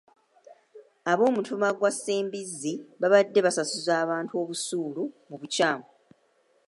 Ab'omutuba 1.11 1.67
gwa 1.77 1.91
Ssembizzi 1.95 2.73
babadde 3.01 3.39
basasuza 3.45 3.93
abantu 4.03 4.33
busuulu 4.47 5.03
mu 5.29 5.35
bukyamu. 5.41 5.85